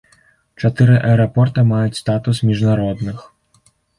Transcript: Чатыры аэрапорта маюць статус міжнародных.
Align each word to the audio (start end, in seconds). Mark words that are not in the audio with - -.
Чатыры 0.61 0.95
аэрапорта 1.09 1.65
маюць 1.73 1.99
статус 2.03 2.41
міжнародных. 2.53 3.17